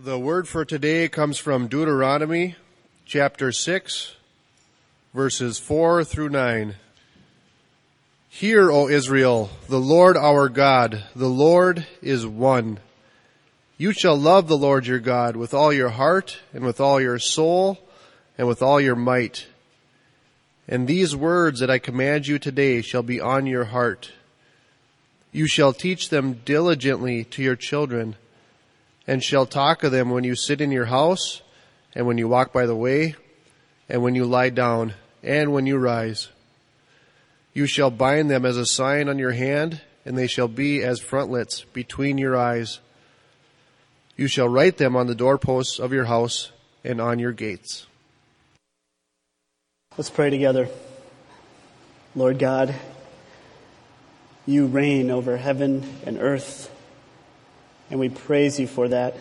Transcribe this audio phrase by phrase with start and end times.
[0.00, 2.54] The word for today comes from Deuteronomy
[3.04, 4.14] chapter 6,
[5.12, 6.76] verses 4 through 9.
[8.28, 12.78] Hear, O Israel, the Lord our God, the Lord is one.
[13.76, 17.18] You shall love the Lord your God with all your heart and with all your
[17.18, 17.80] soul
[18.38, 19.48] and with all your might.
[20.68, 24.12] And these words that I command you today shall be on your heart.
[25.32, 28.14] You shall teach them diligently to your children
[29.08, 31.40] and shall talk of them when you sit in your house,
[31.94, 33.16] and when you walk by the way,
[33.88, 34.92] and when you lie down,
[35.22, 36.28] and when you rise.
[37.54, 41.00] You shall bind them as a sign on your hand, and they shall be as
[41.00, 42.80] frontlets between your eyes.
[44.14, 46.52] You shall write them on the doorposts of your house
[46.84, 47.86] and on your gates.
[49.96, 50.68] Let's pray together.
[52.14, 52.74] Lord God,
[54.44, 56.70] you reign over heaven and earth
[57.90, 59.16] and we praise you for that.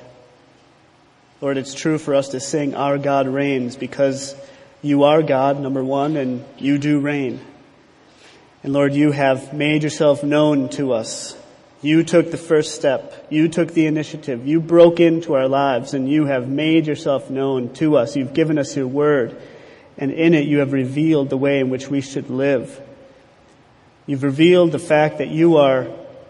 [1.41, 4.35] Lord, it's true for us to sing Our God Reigns because
[4.82, 7.40] you are God, number one, and you do reign.
[8.63, 11.38] And Lord, you have made yourself known to us.
[11.82, 13.27] You took the first step.
[13.29, 14.48] You took the initiative.
[14.48, 18.15] You broke into our lives and you have made yourself known to us.
[18.15, 19.40] You've given us your word
[19.98, 22.82] and in it you have revealed the way in which we should live.
[24.05, 25.88] You've revealed the fact that you are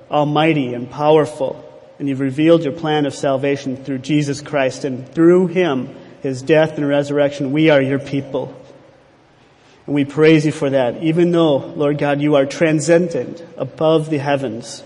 [0.09, 1.63] almighty and powerful
[1.99, 6.77] and you've revealed your plan of salvation through Jesus Christ, and through him, his death
[6.77, 8.55] and resurrection, we are your people.
[9.85, 11.01] And we praise you for that.
[11.01, 14.83] Even though, Lord God, you are transcendent above the heavens,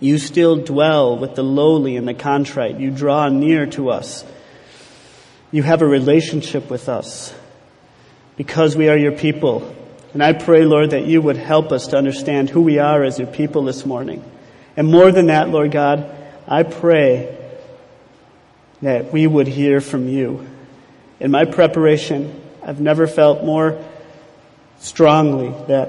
[0.00, 2.80] you still dwell with the lowly and the contrite.
[2.80, 4.24] You draw near to us.
[5.52, 7.34] You have a relationship with us
[8.36, 9.74] because we are your people.
[10.12, 13.18] And I pray, Lord, that you would help us to understand who we are as
[13.18, 14.24] your people this morning.
[14.76, 16.10] And more than that, Lord God,
[16.50, 17.38] I pray
[18.82, 20.48] that we would hear from you.
[21.20, 23.80] In my preparation, I've never felt more
[24.80, 25.88] strongly that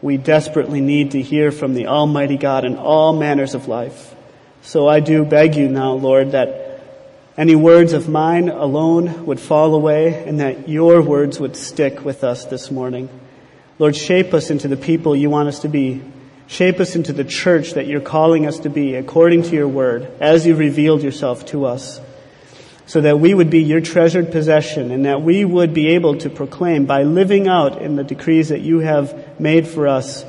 [0.00, 4.14] we desperately need to hear from the Almighty God in all manners of life.
[4.62, 6.80] So I do beg you now, Lord, that
[7.36, 12.22] any words of mine alone would fall away and that your words would stick with
[12.22, 13.08] us this morning.
[13.80, 16.00] Lord, shape us into the people you want us to be.
[16.46, 20.10] Shape us into the church that you're calling us to be according to your word
[20.20, 22.00] as you've revealed yourself to us
[22.86, 26.28] so that we would be your treasured possession and that we would be able to
[26.28, 30.24] proclaim by living out in the decrees that you have made for us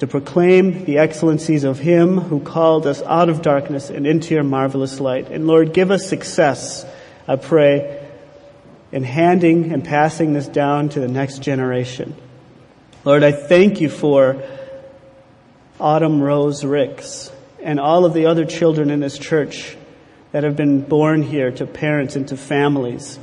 [0.00, 4.42] to proclaim the excellencies of him who called us out of darkness and into your
[4.42, 5.30] marvelous light.
[5.30, 6.86] And Lord, give us success,
[7.26, 8.08] I pray,
[8.92, 12.16] in handing and passing this down to the next generation.
[13.04, 14.42] Lord, I thank you for
[15.80, 17.32] Autumn Rose Ricks,
[17.62, 19.76] and all of the other children in this church
[20.32, 23.18] that have been born here to parents and to families.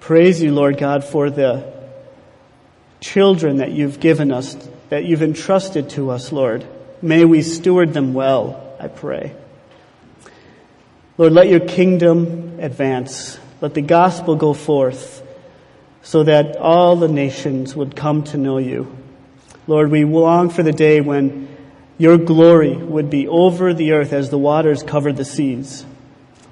[0.00, 1.72] Praise you, Lord God, for the
[3.00, 4.56] children that you've given us,
[4.88, 6.66] that you've entrusted to us, Lord.
[7.02, 9.34] May we steward them well, I pray.
[11.16, 13.38] Lord, let your kingdom advance.
[13.60, 15.22] Let the gospel go forth
[16.02, 18.96] so that all the nations would come to know you.
[19.66, 21.53] Lord, we long for the day when
[21.98, 25.84] your glory would be over the earth as the waters cover the seas.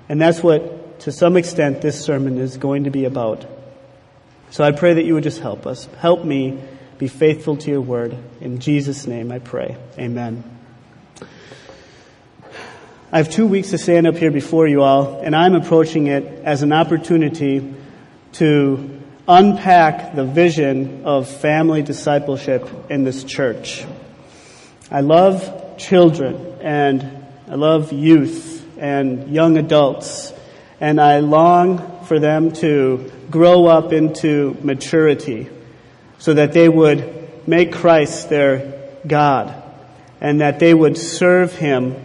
[0.08, 3.44] And that's what, to some extent, this sermon is going to be about.
[4.50, 5.86] So I pray that you would just help us.
[5.98, 6.60] Help me
[6.98, 8.16] be faithful to your word.
[8.40, 9.76] In Jesus' name I pray.
[9.98, 10.44] Amen.
[13.10, 16.24] I have two weeks to stand up here before you all, and I'm approaching it
[16.44, 17.74] as an opportunity
[18.34, 23.84] to unpack the vision of family discipleship in this church.
[24.92, 30.34] I love children and I love youth and young adults
[30.82, 35.48] and I long for them to grow up into maturity
[36.18, 39.54] so that they would make Christ their God
[40.20, 41.96] and that they would serve Him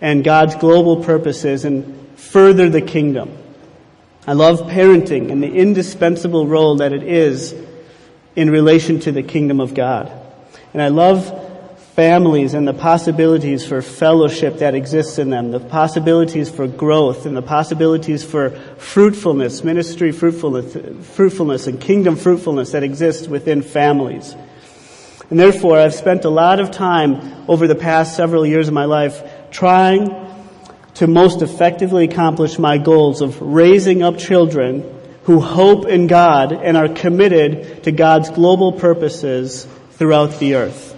[0.00, 3.36] and God's global purposes and further the kingdom.
[4.26, 7.54] I love parenting and the indispensable role that it is
[8.34, 10.10] in relation to the kingdom of God.
[10.72, 11.42] And I love
[11.96, 17.34] families and the possibilities for fellowship that exists in them, the possibilities for growth and
[17.34, 20.76] the possibilities for fruitfulness, ministry fruitfulness,
[21.14, 24.36] fruitfulness and kingdom fruitfulness that exists within families.
[25.30, 28.84] And therefore, I've spent a lot of time over the past several years of my
[28.84, 30.14] life trying
[30.96, 34.84] to most effectively accomplish my goals of raising up children
[35.22, 40.95] who hope in God and are committed to God's global purposes throughout the earth.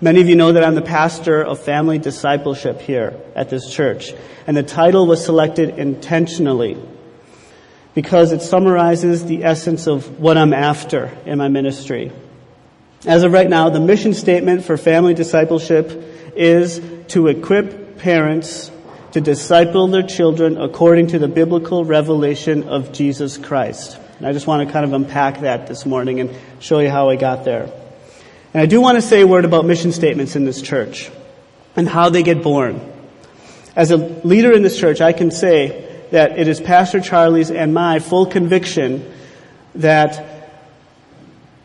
[0.00, 4.12] Many of you know that I'm the pastor of family discipleship here at this church,
[4.46, 6.76] and the title was selected intentionally
[7.94, 12.12] because it summarizes the essence of what I'm after in my ministry.
[13.06, 15.90] As of right now, the mission statement for family discipleship
[16.36, 18.70] is to equip parents
[19.12, 23.98] to disciple their children according to the biblical revelation of Jesus Christ.
[24.18, 26.30] And I just want to kind of unpack that this morning and
[26.60, 27.72] show you how I got there.
[28.54, 31.10] And I do want to say a word about mission statements in this church
[31.76, 32.80] and how they get born.
[33.76, 37.74] As a leader in this church, I can say that it is Pastor Charlie's and
[37.74, 39.12] my full conviction
[39.74, 40.38] that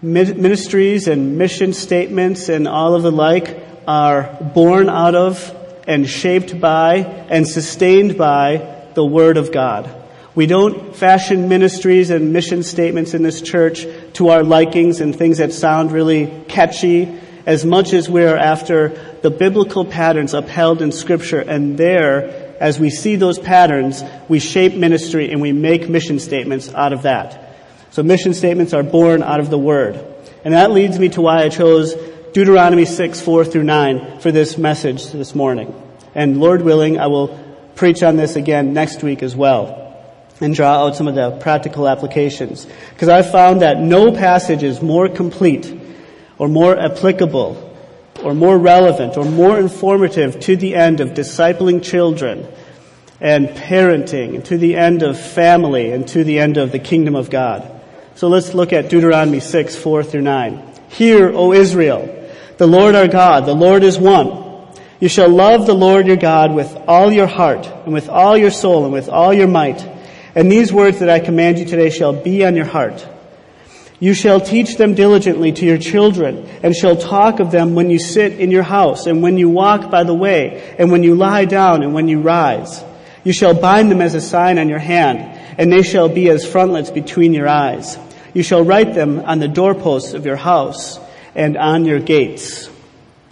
[0.02, 3.58] ministries and mission statements and all of the like
[3.88, 5.56] are born out of
[5.88, 6.98] and shaped by
[7.30, 10.03] and sustained by the Word of God.
[10.36, 15.38] We don't fashion ministries and mission statements in this church to our likings and things
[15.38, 18.90] that sound really catchy as much as we're after
[19.22, 24.74] the biblical patterns upheld in scripture and there, as we see those patterns, we shape
[24.74, 27.56] ministry and we make mission statements out of that.
[27.92, 30.04] So mission statements are born out of the Word.
[30.44, 31.94] And that leads me to why I chose
[32.34, 35.80] Deuteronomy 6, 4 through 9 for this message this morning.
[36.16, 37.40] And Lord willing, I will
[37.76, 39.83] preach on this again next week as well
[40.42, 42.68] and draw out some of the practical applications.
[42.90, 45.74] Because I've found that no passage is more complete
[46.38, 47.72] or more applicable
[48.24, 52.48] or more relevant or more informative to the end of discipling children
[53.20, 57.16] and parenting and to the end of family and to the end of the kingdom
[57.16, 57.70] of God.
[58.16, 60.74] So let's look at Deuteronomy 6, 4 through 9.
[60.90, 64.44] Hear, O Israel, the Lord our God, the Lord is one.
[65.00, 68.52] You shall love the Lord your God with all your heart and with all your
[68.52, 69.93] soul and with all your might.
[70.36, 73.08] And these words that I command you today shall be on your heart.
[74.00, 78.00] You shall teach them diligently to your children and shall talk of them when you
[78.00, 81.46] sit in your house and when you walk by the way and when you lie
[81.46, 82.84] down and when you rise.
[83.24, 86.46] You shall bind them as a sign on your hand and they shall be as
[86.46, 87.98] frontlets between your eyes.
[88.34, 91.00] You shall write them on the doorposts of your house
[91.36, 92.70] and on your gates.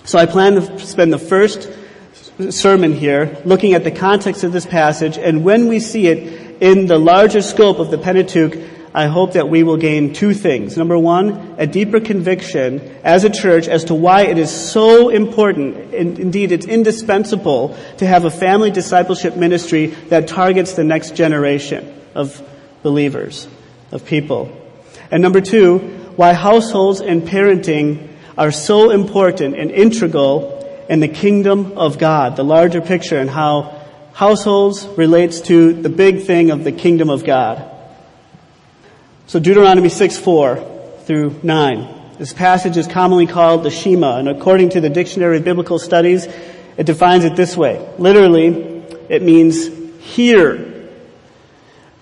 [0.03, 1.69] So I plan to spend the first
[2.49, 6.85] sermon here looking at the context of this passage, and when we see it in
[6.85, 8.55] the larger scope of the Pentateuch,
[8.93, 10.77] I hope that we will gain two things.
[10.77, 15.95] Number one, a deeper conviction as a church as to why it is so important,
[15.95, 21.99] and indeed it's indispensable, to have a family discipleship ministry that targets the next generation
[22.13, 22.41] of
[22.83, 23.47] believers,
[23.91, 24.55] of people.
[25.09, 25.79] And number two,
[26.15, 32.43] why households and parenting are so important and integral in the kingdom of God, the
[32.43, 33.80] larger picture, and how
[34.21, 37.67] households relates to the big thing of the kingdom of God.
[39.25, 40.57] So Deuteronomy 6, 4
[41.05, 42.17] through 9.
[42.19, 46.27] This passage is commonly called the Shema, and according to the Dictionary of Biblical Studies,
[46.77, 47.83] it defines it this way.
[47.97, 48.49] Literally,
[49.09, 49.69] it means
[50.03, 50.87] hear.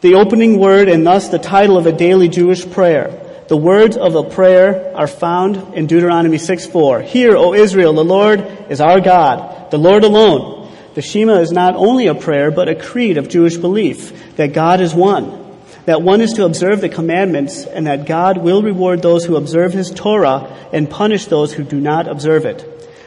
[0.02, 3.46] The opening word and thus the title of a daily Jewish prayer.
[3.48, 7.00] The words of the prayer are found in Deuteronomy 6 4.
[7.00, 10.59] Hear, O Israel, the Lord is our God, the Lord alone.
[11.00, 14.82] The Shema is not only a prayer, but a creed of Jewish belief that God
[14.82, 15.56] is one.
[15.86, 19.72] That one is to observe the commandments and that God will reward those who observe
[19.72, 22.66] His Torah and punish those who do not observe it.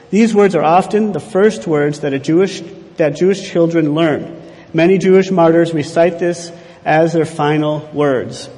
[0.08, 2.62] These words are often the first words that a Jewish,
[2.96, 4.40] that Jewish children learn.
[4.72, 6.50] Many Jewish martyrs recite this
[6.86, 8.48] as their final words.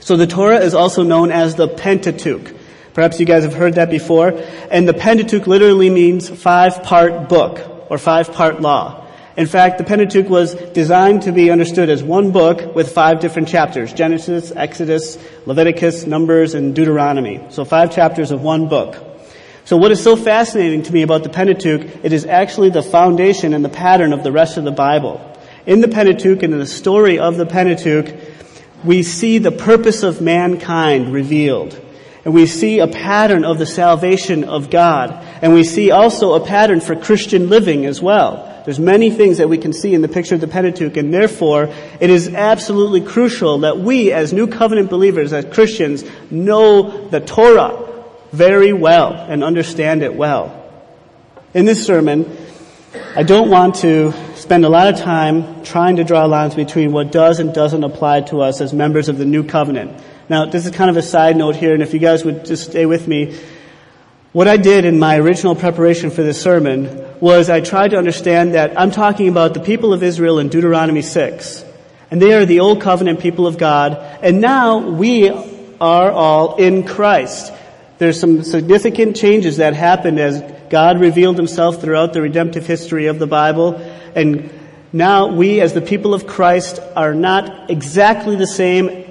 [0.00, 2.54] So the Torah is also known as the Pentateuch.
[2.94, 4.32] Perhaps you guys have heard that before.
[4.70, 9.06] And the Pentateuch literally means five part book or five part law.
[9.36, 13.48] In fact, the Pentateuch was designed to be understood as one book with five different
[13.48, 13.92] chapters.
[13.92, 17.44] Genesis, Exodus, Leviticus, Numbers, and Deuteronomy.
[17.50, 18.96] So five chapters of one book.
[19.66, 23.52] So what is so fascinating to me about the Pentateuch, it is actually the foundation
[23.52, 25.20] and the pattern of the rest of the Bible.
[25.66, 28.14] In the Pentateuch and in the story of the Pentateuch,
[28.84, 31.78] we see the purpose of mankind revealed.
[32.24, 35.10] And we see a pattern of the salvation of God.
[35.42, 38.48] And we see also a pattern for Christian living as well.
[38.64, 41.68] There's many things that we can see in the picture of the Pentateuch, and therefore
[42.00, 47.88] it is absolutely crucial that we as New Covenant believers, as Christians, know the Torah
[48.30, 50.58] very well and understand it well.
[51.54, 52.36] In this sermon,
[53.16, 57.10] I don't want to spend a lot of time trying to draw lines between what
[57.10, 60.00] does and doesn't apply to us as members of the new covenant.
[60.32, 62.70] Now, this is kind of a side note here, and if you guys would just
[62.70, 63.38] stay with me,
[64.32, 68.54] what I did in my original preparation for this sermon was I tried to understand
[68.54, 71.66] that I'm talking about the people of Israel in Deuteronomy 6.
[72.10, 73.98] And they are the old covenant people of God.
[74.22, 77.52] And now we are all in Christ.
[77.98, 83.18] There's some significant changes that happened as God revealed himself throughout the redemptive history of
[83.18, 83.74] the Bible.
[84.14, 84.50] And
[84.94, 89.01] now we, as the people of Christ, are not exactly the same.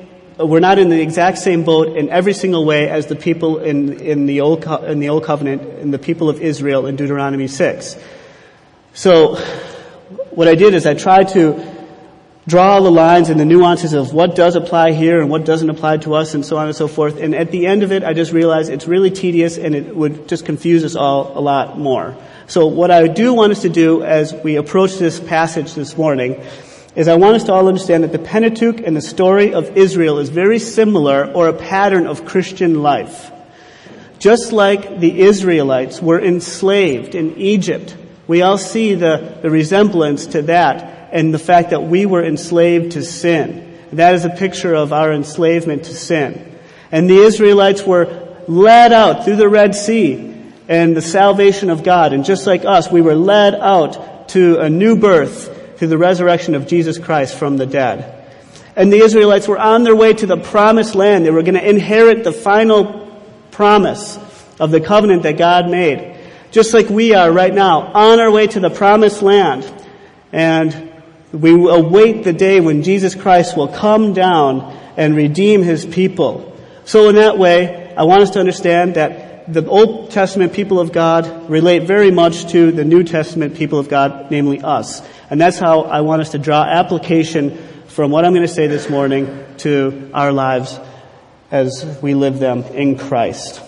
[0.44, 4.00] We're not in the exact same boat in every single way as the people in,
[4.00, 7.98] in, the, old, in the Old Covenant and the people of Israel in Deuteronomy 6.
[8.94, 9.36] So,
[10.32, 11.72] what I did is I tried to
[12.48, 15.98] draw the lines and the nuances of what does apply here and what doesn't apply
[15.98, 17.18] to us and so on and so forth.
[17.20, 20.28] And at the end of it, I just realized it's really tedious and it would
[20.28, 22.16] just confuse us all a lot more.
[22.48, 26.42] So what I do want us to do as we approach this passage this morning
[26.96, 30.20] is I want us to all understand that the Pentateuch and the story of Israel
[30.20, 33.32] is very similar or a pattern of Christian life.
[34.20, 37.96] Just like the Israelites were enslaved in Egypt,
[38.28, 42.94] we all see the, the resemblance to that and the fact that we were enslaved
[42.94, 43.80] to sin.
[43.94, 46.60] That is a picture of our enslavement to sin.
[46.92, 50.28] And the Israelites were led out through the Red Sea
[50.68, 52.14] and the salvation of God.
[52.14, 56.54] And just like us, we were led out to a new birth through the resurrection
[56.54, 58.24] of Jesus Christ from the dead.
[58.76, 61.26] And the Israelites were on their way to the promised land.
[61.26, 63.20] They were going to inherit the final
[63.50, 64.20] promise
[64.60, 66.20] of the covenant that God made.
[66.52, 69.74] Just like we are right now, on our way to the promised land.
[70.32, 71.02] And
[71.34, 76.56] we await the day when Jesus Christ will come down and redeem his people.
[76.86, 80.92] So in that way, I want us to understand that the Old Testament people of
[80.92, 85.02] God relate very much to the New Testament people of God, namely us.
[85.30, 87.58] And that's how I want us to draw application
[87.88, 90.80] from what I'm going to say this morning to our lives
[91.52, 93.62] as we live them in Christ.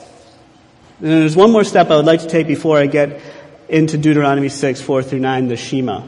[1.00, 3.20] And there's one more step I would like to take before I get
[3.68, 6.04] into Deuteronomy 6, 4 through 9, the Shema.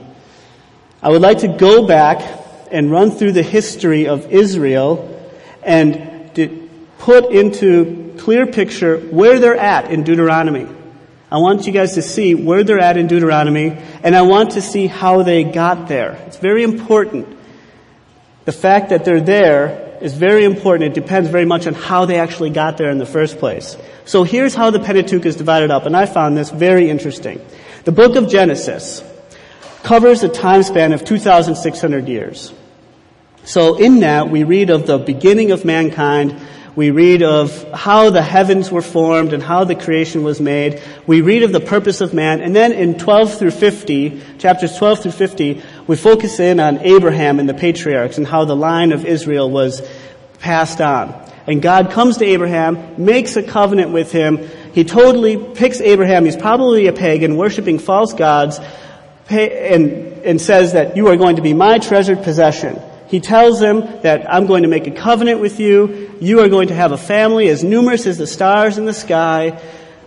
[1.02, 5.12] I would like to go back and run through the history of Israel
[5.64, 6.32] and
[7.00, 10.68] put into clear picture where they're at in Deuteronomy.
[11.32, 14.64] I want you guys to see where they're at in Deuteronomy, and I want to
[14.64, 16.14] see how they got there.
[16.26, 17.28] It's very important.
[18.46, 20.90] The fact that they're there is very important.
[20.90, 23.78] It depends very much on how they actually got there in the first place.
[24.06, 27.46] So here's how the Pentateuch is divided up, and I found this very interesting.
[27.84, 29.04] The book of Genesis
[29.84, 32.52] covers a time span of 2,600 years.
[33.44, 36.42] So in that, we read of the beginning of mankind.
[36.76, 40.82] We read of how the heavens were formed and how the creation was made.
[41.08, 42.42] We read of the purpose of man.
[42.42, 47.40] And then in 12 through 50, chapters 12 through 50, we focus in on Abraham
[47.40, 49.88] and the patriarchs and how the line of Israel was
[50.40, 51.14] passed on.
[51.48, 54.38] And God comes to Abraham, makes a covenant with him.
[54.74, 56.26] He totally picks Abraham.
[56.26, 58.60] He's probably a pagan, worshiping false gods
[59.30, 59.92] and,
[60.24, 62.82] and says that you are going to be my treasured possession.
[63.08, 66.05] He tells them that I'm going to make a covenant with you.
[66.20, 69.62] You are going to have a family as numerous as the stars in the sky.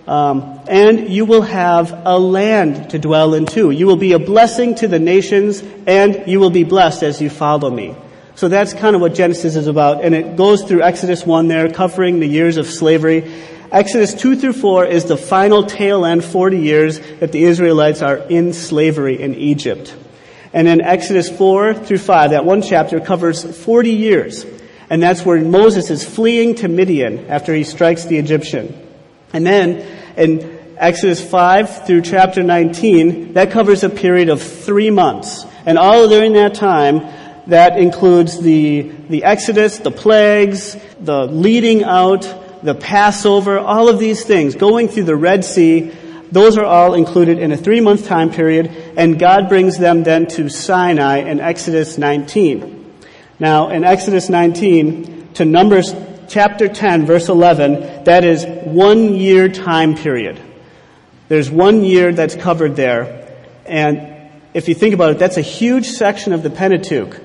[0.06, 3.70] Um, and you will have a land to dwell in too.
[3.70, 7.28] You will be a blessing to the nations, and you will be blessed as you
[7.28, 7.94] follow me.
[8.34, 11.70] So that's kind of what Genesis is about, and it goes through Exodus 1 there,
[11.70, 13.30] covering the years of slavery.
[13.70, 18.16] Exodus 2 through 4 is the final tail end 40 years that the Israelites are
[18.16, 19.94] in slavery in Egypt.
[20.54, 24.46] And then Exodus 4 through 5, that one chapter covers 40 years.
[24.90, 28.86] And that's where Moses is fleeing to Midian after he strikes the Egyptian.
[29.32, 35.44] And then in Exodus 5 through chapter 19, that covers a period of three months.
[35.66, 37.00] And all during that time,
[37.48, 44.24] that includes the, the Exodus, the plagues, the leading out, the Passover, all of these
[44.24, 45.92] things, going through the Red Sea,
[46.30, 48.66] those are all included in a three month time period,
[48.96, 52.77] and God brings them then to Sinai in Exodus 19.
[53.40, 55.94] Now, in Exodus 19 to Numbers
[56.28, 60.40] chapter 10, verse 11, that is one year time period.
[61.28, 63.36] There's one year that's covered there.
[63.64, 67.20] And if you think about it, that's a huge section of the Pentateuch.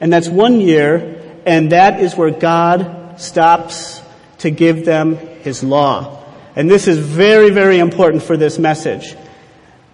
[0.00, 4.02] And that's one year, and that is where God stops
[4.38, 6.22] to give them His law.
[6.56, 9.16] And this is very, very important for this message.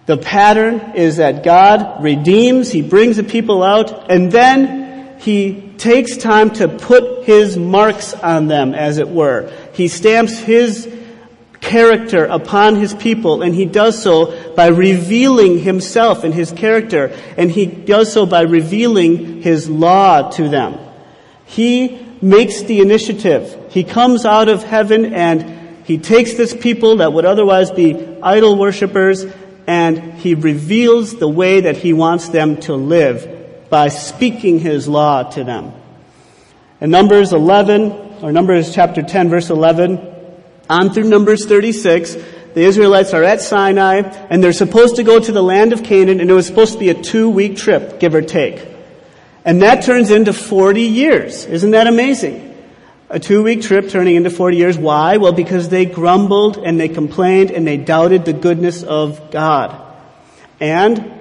[0.05, 4.80] The pattern is that God redeems, He brings the people out, and then
[5.21, 9.51] He takes time to put His marks on them, as it were.
[9.73, 10.91] He stamps His
[11.59, 17.51] character upon His people, and He does so by revealing Himself and His character, and
[17.51, 20.79] He does so by revealing His law to them.
[21.45, 23.67] He makes the initiative.
[23.69, 28.57] He comes out of heaven and he takes this people that would otherwise be idol
[28.57, 29.25] worshippers
[29.67, 33.30] and he reveals the way that he wants them to live
[33.71, 35.73] by speaking his law to them.
[36.81, 40.07] In Numbers 11, or Numbers chapter 10 verse 11,
[40.69, 42.13] on through Numbers 36,
[42.53, 46.19] the Israelites are at Sinai, and they're supposed to go to the land of Canaan,
[46.19, 48.67] and it was supposed to be a two-week trip, give or take.
[49.45, 51.45] And that turns into 40 years.
[51.45, 52.49] Isn't that amazing?
[53.09, 54.77] A two-week trip turning into 40 years.
[54.77, 55.17] Why?
[55.17, 59.81] Well, because they grumbled and they complained and they doubted the goodness of God.
[60.59, 61.11] And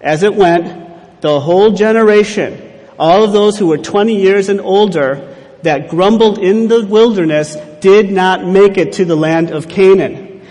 [0.00, 0.89] as it went,
[1.20, 6.68] the whole generation, all of those who were 20 years and older that grumbled in
[6.68, 10.46] the wilderness did not make it to the land of Canaan.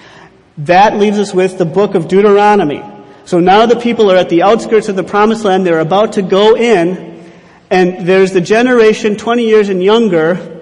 [0.59, 2.83] That leaves us with the book of Deuteronomy.
[3.25, 5.65] So now the people are at the outskirts of the promised land.
[5.65, 7.31] They're about to go in.
[7.69, 10.61] And there's the generation 20 years and younger.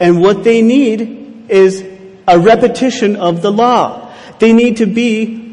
[0.00, 1.84] And what they need is
[2.26, 4.14] a repetition of the law.
[4.38, 5.49] They need to be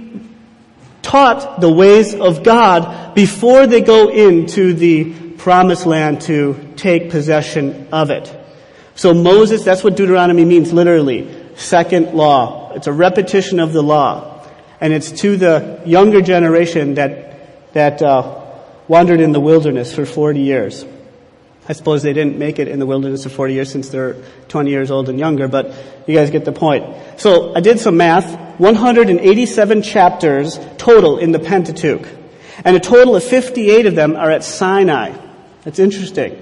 [1.07, 7.87] taught the ways of God before they go into the promised land to take possession
[7.93, 8.33] of it.
[8.95, 11.55] So Moses, that's what Deuteronomy means literally.
[11.55, 12.73] Second law.
[12.73, 14.45] It's a repetition of the law
[14.81, 18.43] and it's to the younger generation that that uh,
[18.87, 20.85] wandered in the wilderness for 40 years.
[21.69, 24.15] I suppose they didn't make it in the wilderness for 40 years since they're
[24.47, 25.73] 20 years old and younger, but
[26.07, 26.85] you guys get the point.
[27.19, 28.47] So I did some math.
[28.59, 32.07] 187 chapters total in the Pentateuch.
[32.63, 35.15] And a total of 58 of them are at Sinai.
[35.63, 36.41] That's interesting.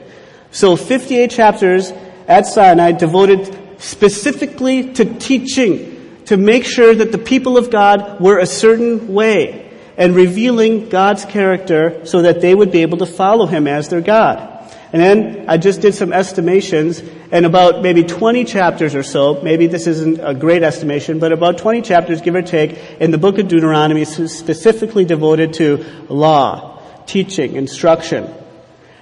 [0.52, 1.92] So 58 chapters
[2.28, 8.40] at Sinai devoted specifically to teaching to make sure that the people of God were
[8.40, 13.46] a certain way and revealing God's character so that they would be able to follow
[13.46, 14.55] Him as their God.
[14.96, 19.68] And then I just did some estimations and about maybe 20 chapters or so, maybe
[19.68, 23.38] this isn't a great estimation, but about 20 chapters, give or take, in the book
[23.38, 28.34] of Deuteronomy is specifically devoted to law, teaching, instruction.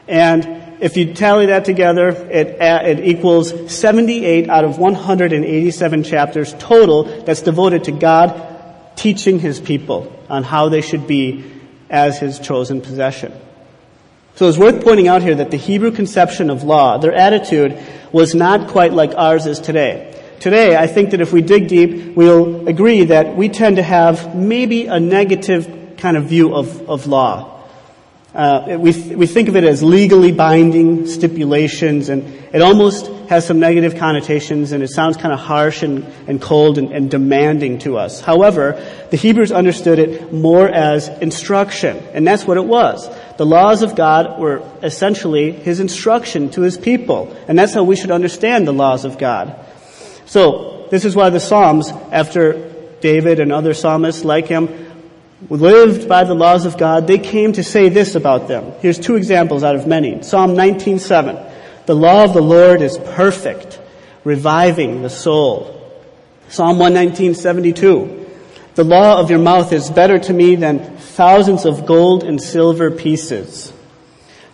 [0.07, 7.03] And if you tally that together, it, it equals 78 out of 187 chapters total
[7.21, 11.45] that's devoted to God teaching His people on how they should be
[11.91, 13.31] as His chosen possession.
[14.35, 17.79] So it's worth pointing out here that the Hebrew conception of law, their attitude,
[18.11, 20.19] was not quite like ours is today.
[20.39, 24.35] Today, I think that if we dig deep, we'll agree that we tend to have
[24.35, 27.53] maybe a negative kind of view of, of law.
[28.33, 33.45] Uh, we, th- we think of it as legally binding stipulations, and it almost has
[33.45, 37.77] some negative connotations, and it sounds kind of harsh and, and cold and, and demanding
[37.77, 38.19] to us.
[38.19, 43.07] However, the Hebrews understood it more as instruction, and that's what it was.
[43.37, 47.95] The laws of God were essentially His instruction to His people, and that's how we
[47.95, 49.55] should understand the laws of God.
[50.25, 52.71] So, this is why the Psalms, after
[53.03, 54.69] David and other psalmists like him,
[55.49, 58.71] lived by the laws of God, they came to say this about them.
[58.79, 60.23] Here's two examples out of many.
[60.23, 61.37] Psalm 19:7.
[61.85, 63.79] The law of the Lord is perfect,
[64.23, 65.81] reviving the soul.
[66.47, 68.25] Psalm 119:72.
[68.75, 72.91] The law of your mouth is better to me than thousands of gold and silver
[72.91, 73.71] pieces.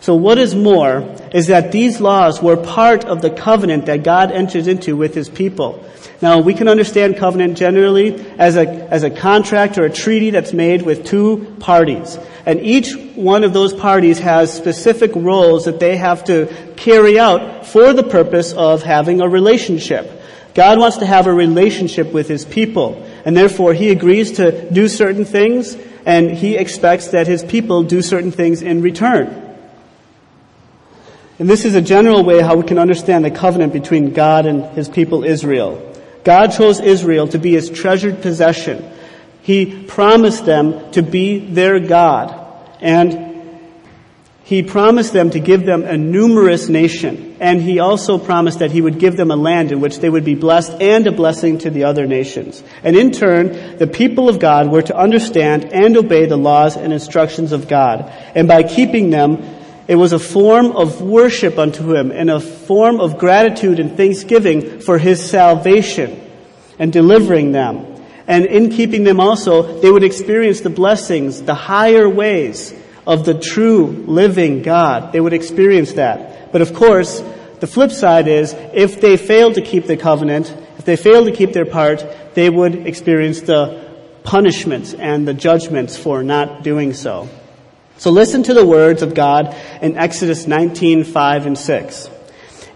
[0.00, 4.32] So what is more is that these laws were part of the covenant that God
[4.32, 5.84] enters into with his people.
[6.22, 10.52] Now, we can understand covenant generally as a, as a contract or a treaty that's
[10.52, 12.18] made with two parties.
[12.44, 16.46] And each one of those parties has specific roles that they have to
[16.76, 20.22] carry out for the purpose of having a relationship.
[20.54, 23.06] God wants to have a relationship with His people.
[23.24, 28.02] And therefore, He agrees to do certain things, and He expects that His people do
[28.02, 29.46] certain things in return.
[31.38, 34.64] And this is a general way how we can understand the covenant between God and
[34.76, 35.86] His people Israel.
[36.24, 38.84] God chose Israel to be his treasured possession.
[39.42, 42.36] He promised them to be their God.
[42.80, 43.29] And
[44.50, 47.36] he promised them to give them a numerous nation.
[47.38, 50.24] And he also promised that he would give them a land in which they would
[50.24, 52.60] be blessed and a blessing to the other nations.
[52.82, 56.92] And in turn, the people of God were to understand and obey the laws and
[56.92, 58.12] instructions of God.
[58.34, 59.40] And by keeping them,
[59.86, 64.80] it was a form of worship unto Him and a form of gratitude and thanksgiving
[64.80, 66.28] for His salvation
[66.76, 67.86] and delivering them.
[68.26, 72.74] And in keeping them also, they would experience the blessings, the higher ways
[73.06, 75.12] of the true living God.
[75.12, 76.52] They would experience that.
[76.52, 77.22] But of course,
[77.60, 81.32] the flip side is if they fail to keep the covenant, if they fail to
[81.32, 83.88] keep their part, they would experience the
[84.22, 87.28] punishments and the judgments for not doing so.
[87.98, 92.10] So listen to the words of God in Exodus 19, 5 and 6.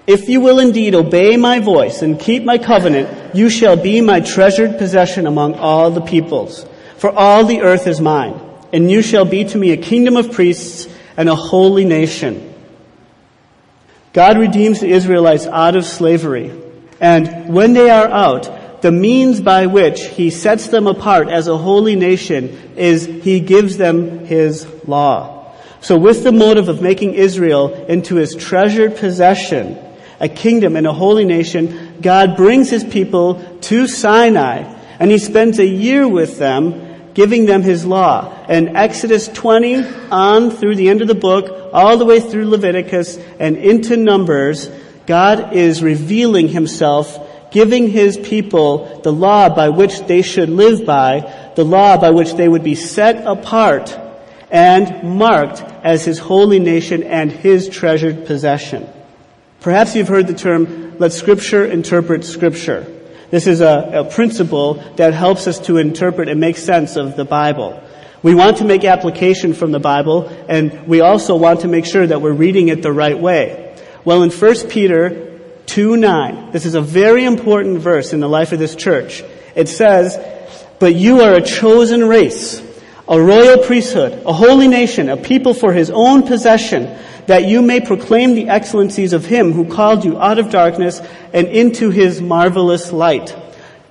[0.07, 4.21] If you will indeed obey my voice and keep my covenant, you shall be my
[4.21, 6.67] treasured possession among all the peoples.
[6.99, 8.39] For all the earth is mine,
[8.75, 12.53] and you shall be to me a kingdom of priests and a holy nation.
[14.13, 16.53] God redeems the Israelites out of slavery,
[17.01, 21.57] and when they are out, the means by which he sets them apart as a
[21.57, 25.55] holy nation is he gives them his law.
[25.81, 29.79] So with the motive of making Israel into his treasured possession,
[30.19, 35.59] a kingdom and a holy nation, God brings his people to Sinai and he spends
[35.59, 38.45] a year with them giving them his law.
[38.49, 43.17] And Exodus 20 on through the end of the book, all the way through Leviticus
[43.39, 44.69] and into Numbers,
[45.07, 47.19] God is revealing himself
[47.55, 52.35] giving his people the law by which they should live by, the law by which
[52.35, 53.97] they would be set apart
[54.51, 58.89] and marked as his holy nation and his treasured possession.
[59.61, 62.87] Perhaps you've heard the term, let scripture interpret scripture.
[63.35, 67.25] This is a, a principle that helps us to interpret and make sense of the
[67.25, 67.83] Bible.
[68.23, 72.07] We want to make application from the Bible, and we also want to make sure
[72.07, 73.77] that we're reading it the right way.
[74.05, 76.53] Well, in 1 Peter 2 9.
[76.53, 79.25] This is a very important verse in the life of this church.
[79.57, 80.17] It says,
[80.79, 82.63] But you are a chosen race,
[83.09, 87.81] a royal priesthood, a holy nation, a people for his own possession, that you may
[87.81, 91.01] proclaim the excellencies of him who called you out of darkness
[91.33, 93.35] and into his marvelous light.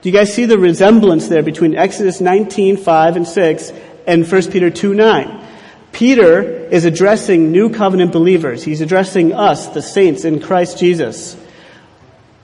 [0.02, 3.72] Do you guys see the resemblance there between Exodus 19, 5 and 6
[4.06, 5.48] and 1 Peter 2, 9?
[5.94, 8.64] Peter is addressing new covenant believers.
[8.64, 11.38] He's addressing us, the saints in Christ Jesus.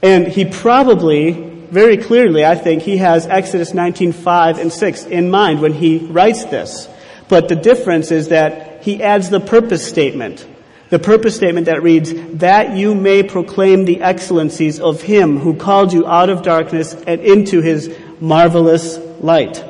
[0.01, 5.29] And he probably, very clearly, I think, he has Exodus 19, 5 and 6 in
[5.29, 6.87] mind when he writes this.
[7.27, 10.47] But the difference is that he adds the purpose statement.
[10.89, 15.93] The purpose statement that reads, that you may proclaim the excellencies of him who called
[15.93, 19.63] you out of darkness and into his marvelous light.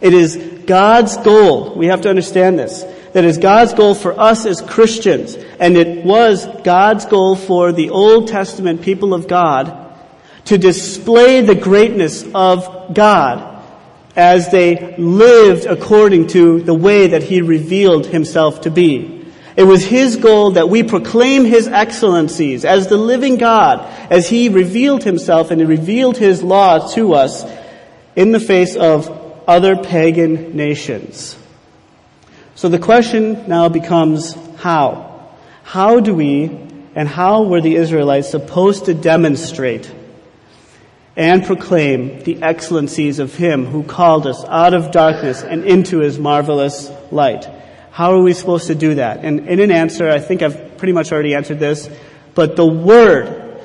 [0.00, 1.74] It is God's goal.
[1.74, 6.04] We have to understand this that is God's goal for us as Christians, and it
[6.04, 9.94] was God's goal for the Old Testament people of God
[10.46, 13.64] to display the greatness of God
[14.14, 19.15] as they lived according to the way that He revealed Himself to be.
[19.56, 24.50] It was His goal that we proclaim His excellencies as the living God, as He
[24.50, 27.44] revealed Himself and revealed His law to us
[28.14, 29.08] in the face of
[29.48, 31.38] other pagan nations.
[32.54, 35.30] So the question now becomes how?
[35.62, 36.46] How do we
[36.94, 39.90] and how were the Israelites supposed to demonstrate
[41.16, 46.18] and proclaim the excellencies of Him who called us out of darkness and into His
[46.18, 47.48] marvelous light?
[47.96, 49.24] How are we supposed to do that?
[49.24, 51.88] And in an answer, I think I've pretty much already answered this,
[52.34, 53.58] but the Word,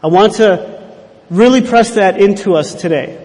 [0.00, 0.96] I want to
[1.28, 3.20] really press that into us today.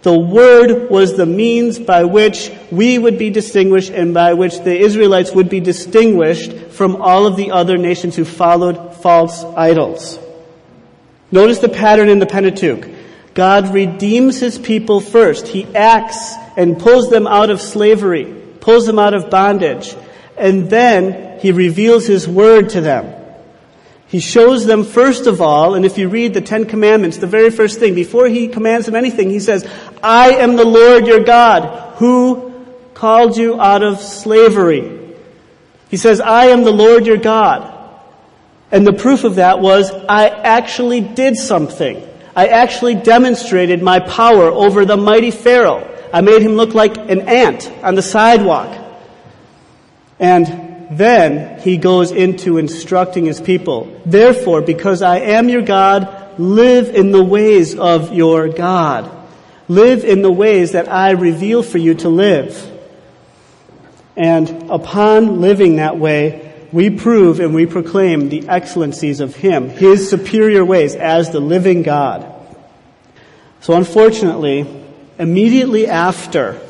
[0.00, 4.74] The Word was the means by which we would be distinguished and by which the
[4.74, 10.18] Israelites would be distinguished from all of the other nations who followed false idols.
[11.30, 12.88] Notice the pattern in the Pentateuch.
[13.34, 15.48] God redeems His people first.
[15.48, 19.94] He acts and pulls them out of slavery, pulls them out of bondage,
[20.38, 23.22] and then He reveals His Word to them.
[24.12, 27.50] He shows them first of all, and if you read the Ten Commandments, the very
[27.50, 29.66] first thing, before he commands them anything, he says,
[30.02, 32.52] I am the Lord your God, who
[32.92, 35.14] called you out of slavery.
[35.88, 37.72] He says, I am the Lord your God.
[38.70, 42.06] And the proof of that was, I actually did something.
[42.36, 45.88] I actually demonstrated my power over the mighty Pharaoh.
[46.12, 48.78] I made him look like an ant on the sidewalk.
[50.18, 54.00] And then he goes into instructing his people.
[54.04, 59.10] Therefore, because I am your God, live in the ways of your God.
[59.68, 62.68] Live in the ways that I reveal for you to live.
[64.16, 70.10] And upon living that way, we prove and we proclaim the excellencies of Him, His
[70.10, 72.30] superior ways as the living God.
[73.60, 74.81] So unfortunately,
[75.22, 76.60] immediately after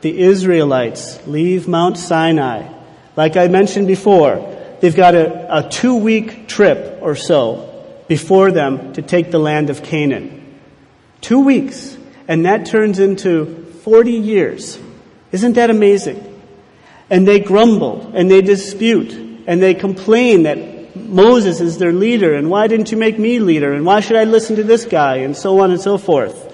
[0.00, 2.76] the Israelites leave Mount Sinai
[3.16, 7.72] like I mentioned before, they've got a, a two week trip or so
[8.08, 10.60] before them to take the land of Canaan.
[11.22, 11.96] Two weeks.
[12.28, 14.78] And that turns into 40 years.
[15.32, 16.22] Isn't that amazing?
[17.08, 19.12] And they grumble and they dispute
[19.46, 23.72] and they complain that Moses is their leader and why didn't you make me leader
[23.72, 26.45] and why should I listen to this guy and so on and so forth.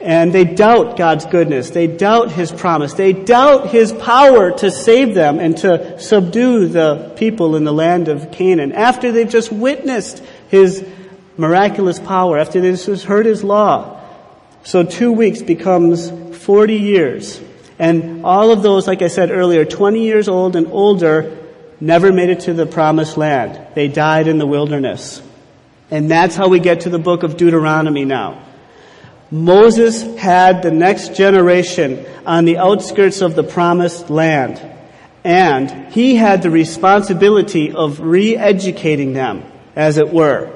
[0.00, 1.70] And they doubt God's goodness.
[1.70, 2.94] They doubt His promise.
[2.94, 8.08] They doubt His power to save them and to subdue the people in the land
[8.08, 10.86] of Canaan after they've just witnessed His
[11.36, 14.00] miraculous power, after they've just heard His law.
[14.62, 17.40] So two weeks becomes 40 years.
[17.78, 21.38] And all of those, like I said earlier, 20 years old and older,
[21.80, 23.74] never made it to the promised land.
[23.74, 25.22] They died in the wilderness.
[25.90, 28.46] And that's how we get to the book of Deuteronomy now.
[29.30, 34.60] Moses had the next generation on the outskirts of the promised land,
[35.22, 39.44] and he had the responsibility of re-educating them,
[39.76, 40.52] as it were.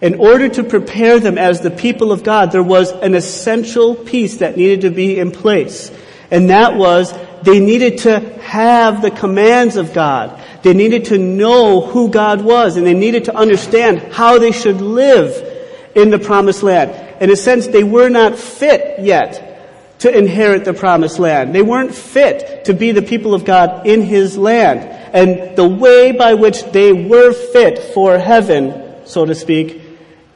[0.00, 4.38] In order to prepare them as the people of God, there was an essential piece
[4.38, 5.90] that needed to be in place.
[6.30, 10.40] And that was they needed to have the commands of God.
[10.62, 14.80] They needed to know who God was and they needed to understand how they should
[14.80, 15.54] live
[15.94, 17.05] in the promised land.
[17.20, 21.54] In a sense, they were not fit yet to inherit the promised land.
[21.54, 24.80] They weren't fit to be the people of God in His land.
[25.14, 29.80] And the way by which they were fit for heaven, so to speak,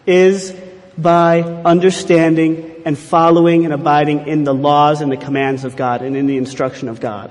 [0.06, 0.56] is
[0.96, 6.16] by understanding and following and abiding in the laws and the commands of God and
[6.16, 7.30] in the instruction of God.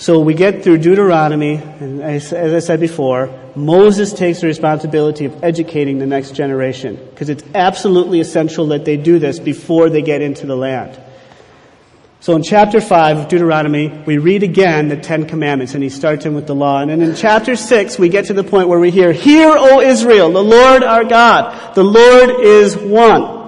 [0.00, 5.44] So we get through Deuteronomy, and as I said before, Moses takes the responsibility of
[5.44, 10.22] educating the next generation because it's absolutely essential that they do this before they get
[10.22, 10.98] into the land.
[12.20, 16.24] So in chapter 5 of Deuteronomy, we read again the Ten Commandments, and he starts
[16.24, 16.80] in with the law.
[16.80, 19.80] And then in chapter 6, we get to the point where we hear, Hear, O
[19.82, 23.39] Israel, the Lord our God, the Lord is one.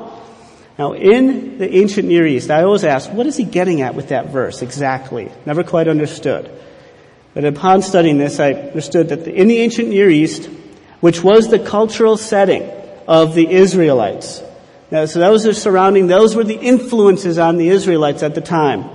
[0.78, 4.08] Now, in the ancient Near East, I always ask, what is he getting at with
[4.08, 5.30] that verse exactly?
[5.44, 6.50] Never quite understood.
[7.34, 10.46] But upon studying this, I understood that in the ancient Near East,
[11.00, 12.62] which was the cultural setting
[13.06, 14.42] of the Israelites,
[14.92, 18.90] now, so those are surrounding, those were the influences on the Israelites at the time.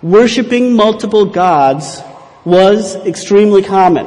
[0.00, 2.00] Worshipping multiple gods
[2.46, 4.06] was extremely common.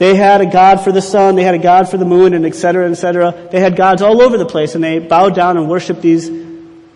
[0.00, 2.46] They had a god for the sun, they had a god for the moon, and
[2.46, 3.48] etc., etc.
[3.52, 6.30] They had gods all over the place, and they bowed down and worshiped these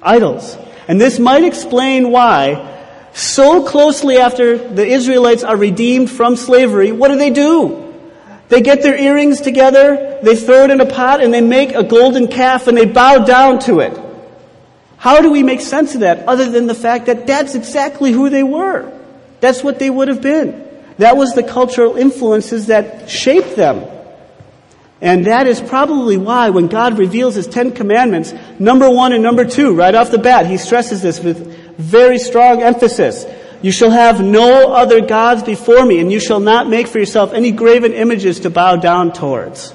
[0.02, 0.56] idols.
[0.88, 2.66] And this might explain why,
[3.12, 7.92] so closely after the Israelites are redeemed from slavery, what do they do?
[8.48, 11.84] They get their earrings together, they throw it in a pot, and they make a
[11.84, 14.00] golden calf, and they bow down to it.
[14.96, 18.30] How do we make sense of that other than the fact that that's exactly who
[18.30, 18.90] they were?
[19.40, 20.64] That's what they would have been.
[20.98, 23.90] That was the cultural influences that shaped them.
[25.00, 29.44] And that is probably why when God reveals His Ten Commandments, number one and number
[29.44, 33.26] two, right off the bat, He stresses this with very strong emphasis.
[33.60, 37.32] You shall have no other gods before me, and you shall not make for yourself
[37.32, 39.74] any graven images to bow down towards.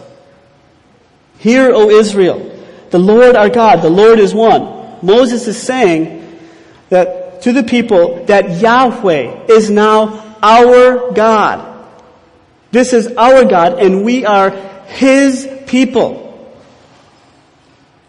[1.39, 2.57] Hear, O Israel,
[2.91, 4.97] the Lord our God, the Lord is one.
[5.01, 6.39] Moses is saying
[6.89, 11.65] that to the people that Yahweh is now our God.
[12.71, 14.51] This is our God and we are
[14.87, 16.29] His people.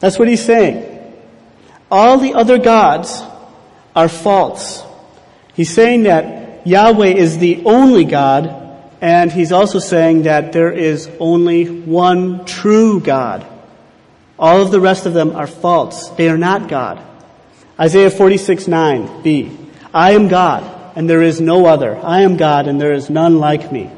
[0.01, 0.87] That's what he's saying.
[1.90, 3.23] All the other gods
[3.95, 4.83] are false.
[5.55, 8.57] He's saying that Yahweh is the only God
[9.03, 13.47] and he's also saying that there is only one true God.
[14.38, 16.09] All of the rest of them are false.
[16.11, 17.03] They are not God.
[17.79, 19.57] Isaiah 46, 9b.
[19.93, 21.96] I am God and there is no other.
[21.96, 23.90] I am God and there is none like me.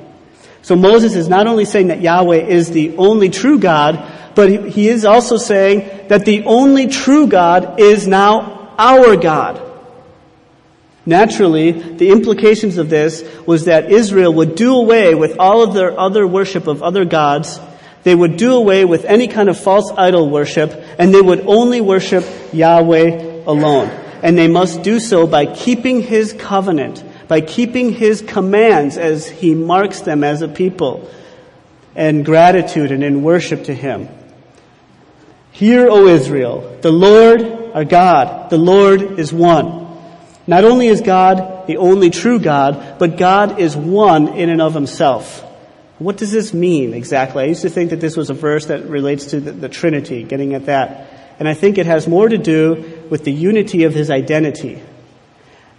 [0.63, 4.03] So Moses is not only saying that Yahweh is the only true God,
[4.35, 9.61] but he is also saying that the only true God is now our God.
[11.05, 15.99] Naturally, the implications of this was that Israel would do away with all of their
[15.99, 17.59] other worship of other gods.
[18.05, 21.81] They would do away with any kind of false idol worship, and they would only
[21.81, 28.23] worship Yahweh alone and they must do so by keeping his covenant, by keeping his
[28.23, 31.11] commands as he marks them as a people,
[31.95, 34.09] and gratitude and in worship to him.
[35.51, 39.89] Hear, O Israel, the Lord our God, the Lord is one.
[40.47, 44.75] Not only is God the only true God, but God is one in and of
[44.75, 45.41] himself.
[45.99, 47.45] What does this mean exactly?
[47.45, 50.25] I used to think that this was a verse that relates to the, the Trinity,
[50.25, 51.12] getting at that.
[51.39, 54.83] And I think it has more to do with the unity of his identity.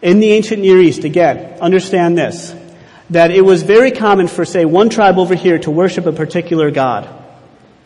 [0.02, 2.54] In the ancient Near East, again, understand this,
[3.10, 6.72] that it was very common for, say, one tribe over here to worship a particular
[6.72, 7.08] god.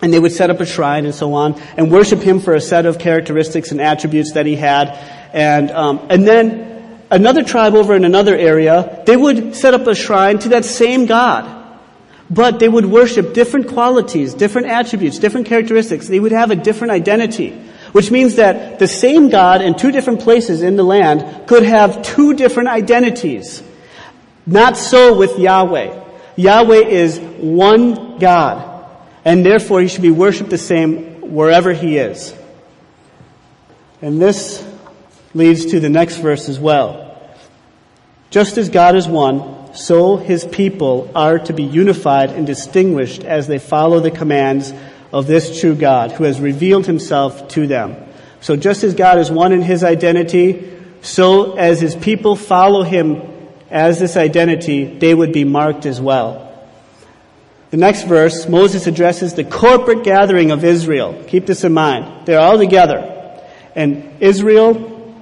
[0.02, 2.62] And they would set up a shrine and so on, and worship him for a
[2.62, 4.90] set of characteristics and attributes that he had.
[5.34, 9.96] And, um, and then another tribe over in another area, they would set up a
[9.96, 11.57] shrine to that same god.
[12.30, 16.08] But they would worship different qualities, different attributes, different characteristics.
[16.08, 17.52] They would have a different identity.
[17.94, 22.02] Which means that the same God in two different places in the land could have
[22.02, 23.64] two different identities.
[24.46, 26.04] Not so with Yahweh.
[26.36, 28.86] Yahweh is one God,
[29.26, 32.34] and therefore he should be worshiped the same wherever he is.
[34.02, 34.66] And this
[35.34, 37.20] leads to the next verse as well.
[38.30, 43.46] Just as God is one, so his people are to be unified and distinguished as
[43.46, 44.74] they follow the commands
[45.14, 47.96] of this true God who has revealed himself to them.
[48.42, 53.22] So just as God is one in his identity, so as his people follow him
[53.70, 56.44] as this identity, they would be marked as well.
[57.70, 61.24] The next verse, Moses addresses the corporate gathering of Israel.
[61.28, 62.26] Keep this in mind.
[62.26, 63.14] They're all together.
[63.76, 65.22] And Israel,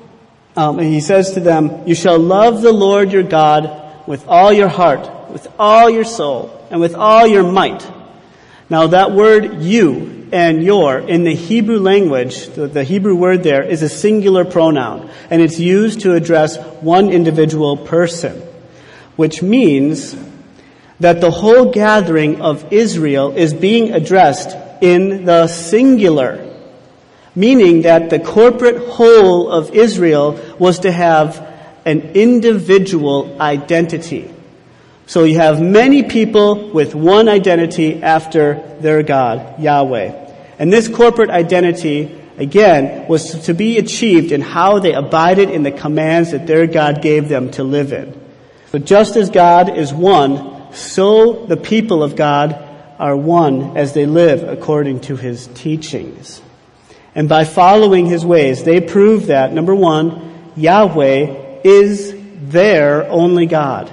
[0.55, 4.53] um, and he says to them, You shall love the Lord your God with all
[4.53, 7.89] your heart, with all your soul, and with all your might.
[8.69, 13.83] Now that word you and your in the Hebrew language, the, Hebrew word there is
[13.83, 18.41] a singular pronoun, and it's used to address one individual person,
[19.15, 20.15] which means
[20.99, 26.53] that the whole gathering of Israel is being addressed in the singular,
[27.35, 31.54] meaning that the corporate whole of Israel was to have
[31.85, 34.31] an individual identity.
[35.05, 40.23] So you have many people with one identity after their God, Yahweh.
[40.57, 45.71] And this corporate identity, again, was to be achieved in how they abided in the
[45.71, 48.19] commands that their God gave them to live in.
[48.71, 52.53] So just as God is one, so the people of God
[52.97, 56.41] are one as they live according to his teachings.
[57.13, 62.15] And by following his ways, they prove that, number one, Yahweh is
[62.51, 63.91] their only God.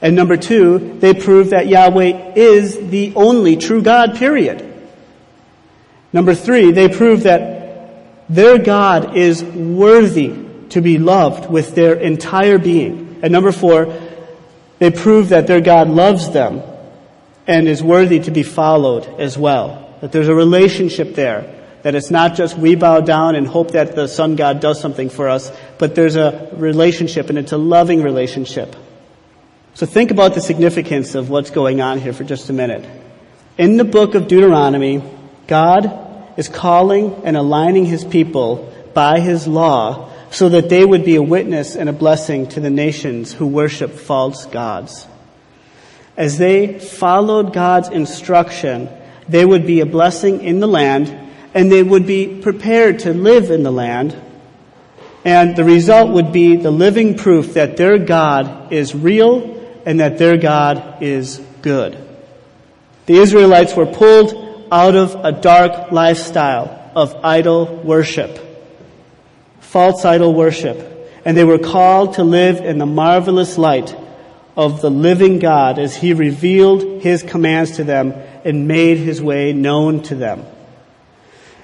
[0.00, 4.66] And number two, they prove that Yahweh is the only true God, period.
[6.12, 12.58] Number three, they prove that their God is worthy to be loved with their entire
[12.58, 13.18] being.
[13.22, 13.92] And number four,
[14.78, 16.62] they prove that their God loves them
[17.46, 19.94] and is worthy to be followed as well.
[20.00, 21.59] That there's a relationship there.
[21.82, 25.08] That it's not just we bow down and hope that the sun God does something
[25.08, 28.76] for us, but there's a relationship and it's a loving relationship.
[29.74, 32.84] So think about the significance of what's going on here for just a minute.
[33.56, 35.02] In the book of Deuteronomy,
[35.46, 41.16] God is calling and aligning his people by his law so that they would be
[41.16, 45.06] a witness and a blessing to the nations who worship false gods.
[46.16, 48.88] As they followed God's instruction,
[49.28, 53.50] they would be a blessing in the land and they would be prepared to live
[53.50, 54.16] in the land.
[55.24, 60.18] And the result would be the living proof that their God is real and that
[60.18, 61.98] their God is good.
[63.06, 68.38] The Israelites were pulled out of a dark lifestyle of idol worship,
[69.60, 70.86] false idol worship,
[71.24, 73.94] and they were called to live in the marvelous light
[74.56, 78.12] of the living God as He revealed His commands to them
[78.44, 80.44] and made His way known to them.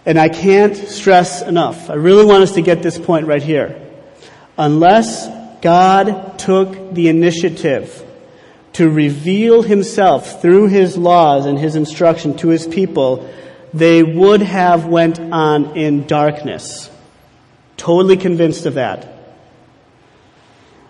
[0.06, 3.82] And I can't stress enough, I really want us to get this point right here.
[4.56, 5.28] Unless
[5.60, 8.04] God took the initiative
[8.74, 13.28] to reveal himself through his laws and his instruction to his people,
[13.74, 16.88] they would have went on in darkness.
[17.76, 19.08] Totally convinced of that.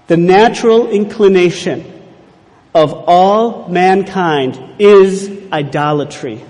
[0.09, 1.93] The natural inclination
[2.75, 6.45] of all mankind is idolatry.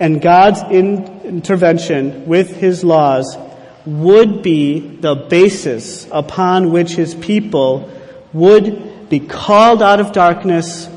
[0.00, 3.36] And God's in- intervention with his laws
[3.84, 7.90] would be the basis upon which his people
[8.32, 10.88] would be called out of darkness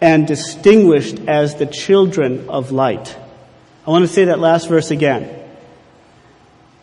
[0.00, 3.16] and distinguished as the children of light.
[3.86, 5.42] I want to say that last verse again.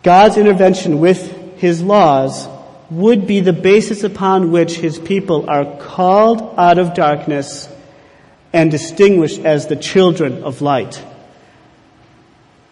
[0.03, 2.47] God's intervention with his laws
[2.89, 7.69] would be the basis upon which his people are called out of darkness
[8.51, 11.03] and distinguished as the children of light.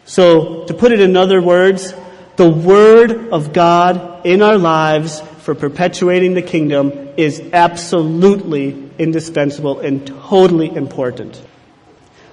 [0.10, 1.94] So, to put it in other words,
[2.36, 10.08] the Word of God in our lives for perpetuating the kingdom is absolutely indispensable and
[10.08, 11.40] totally important.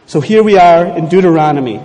[0.06, 1.82] So here we are in Deuteronomy.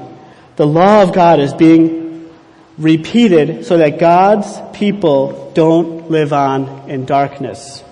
[0.55, 2.33] The law of God is being
[2.77, 7.83] repeated so that God's people don't live on in darkness.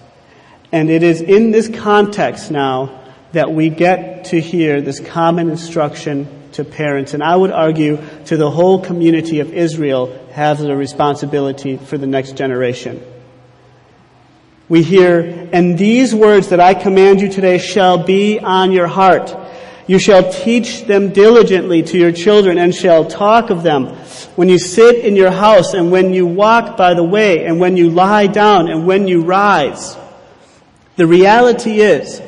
[0.72, 6.39] And it is in this context now that we get to hear this common instruction
[6.60, 7.14] to parents.
[7.14, 12.08] And I would argue to the whole community of Israel has a responsibility for the
[12.08, 13.04] next generation
[14.70, 19.36] we hear, and these words that I command you today shall be on your heart.
[19.88, 23.88] You shall teach them diligently to your children and shall talk of them
[24.36, 27.76] when you sit in your house and when you walk by the way and when
[27.76, 29.98] you lie down and when you rise.
[30.98, 32.22] The reality is,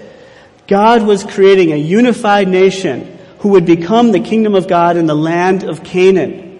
[0.67, 5.15] God was creating a unified nation who would become the kingdom of God in the
[5.15, 6.59] land of Canaan.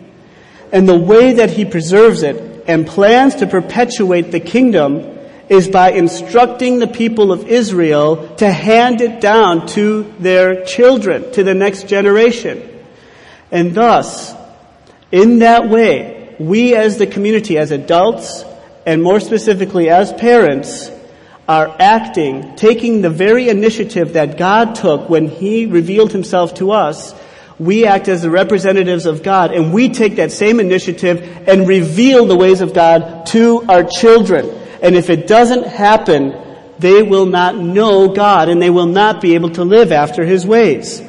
[0.72, 5.18] And the way that he preserves it and plans to perpetuate the kingdom
[5.50, 11.44] is by instructing the people of Israel to hand it down to their children, to
[11.44, 12.68] the next generation.
[13.52, 14.34] And thus,
[15.12, 18.46] In that way, we as the community, as adults,
[18.86, 20.90] and more specifically as parents,
[21.52, 27.14] are acting, taking the very initiative that God took when He revealed Himself to us.
[27.60, 32.26] We act as the representatives of God and we take that same initiative and reveal
[32.26, 34.50] the ways of God to our children.
[34.82, 36.34] And if it doesn't happen,
[36.80, 40.48] they will not know God and they will not be able to live after His
[40.48, 41.04] ways.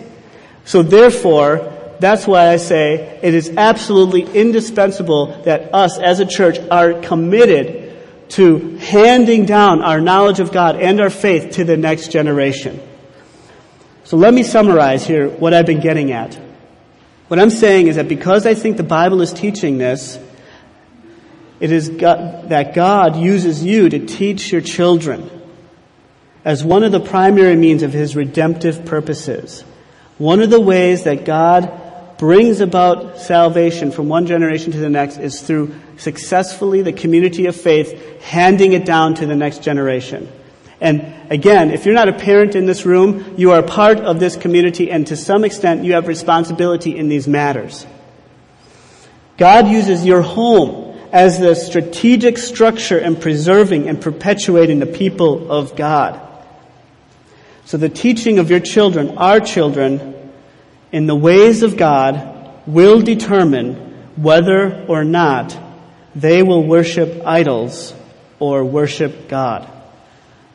[0.64, 6.59] So therefore, that's why I say it is absolutely indispensable that us as a church
[6.68, 7.82] are committed
[8.33, 12.80] to handing down our knowledge of God and our faith to the next generation.
[14.05, 16.35] So let me summarize here what I've been getting at.
[17.28, 20.18] What I'm saying is that because I think the Bible is teaching this,
[21.61, 25.30] it is God, that God uses you to teach your children
[26.45, 29.62] as one of the primary means of His redemptive purposes.
[30.16, 31.82] One of the ways that God
[32.22, 37.56] brings about salvation from one generation to the next is through successfully the community of
[37.56, 40.30] faith handing it down to the next generation.
[40.80, 44.36] And again, if you're not a parent in this room, you are part of this
[44.36, 47.88] community and to some extent you have responsibility in these matters.
[49.36, 55.74] God uses your home as the strategic structure in preserving and perpetuating the people of
[55.74, 56.20] God.
[57.64, 60.21] So the teaching of your children, our children,
[60.93, 62.28] in the ways of God
[62.66, 63.74] will determine
[64.16, 65.59] whether or not
[66.14, 67.95] they will worship idols
[68.38, 69.68] or worship God.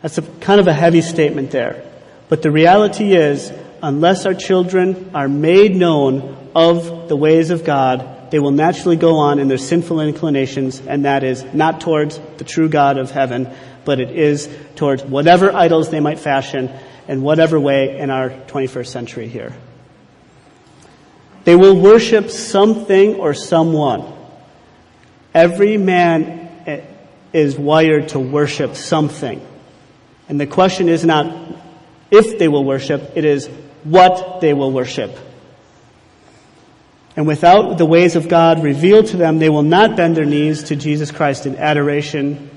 [0.01, 1.83] That's a kind of a heavy statement there.
[2.29, 8.29] But the reality is, unless our children are made known of the ways of God,
[8.29, 12.43] they will naturally go on in their sinful inclinations, and that is not towards the
[12.43, 13.49] true God of heaven,
[13.85, 16.69] but it is towards whatever idols they might fashion
[17.07, 19.53] in whatever way in our 21st century here.
[21.47, 24.03] They will worship something or someone.
[25.33, 26.81] Every man eh,
[27.31, 29.39] is wired to worship something.
[30.27, 31.55] And the question is not
[32.11, 33.47] if they will worship, it is
[33.85, 35.17] what they will worship.
[37.15, 40.63] And without the ways of God revealed to them, they will not bend their knees
[40.63, 42.49] to Jesus Christ in adoration.